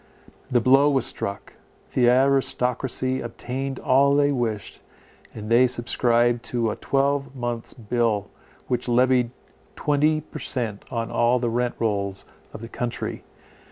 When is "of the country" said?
12.51-13.23